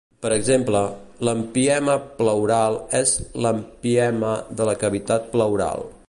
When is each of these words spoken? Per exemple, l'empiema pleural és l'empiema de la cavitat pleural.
Per 0.25 0.29
exemple, 0.35 0.79
l'empiema 1.27 1.97
pleural 2.21 2.77
és 3.01 3.13
l'empiema 3.47 4.31
de 4.61 4.67
la 4.71 4.75
cavitat 4.85 5.29
pleural. 5.35 5.91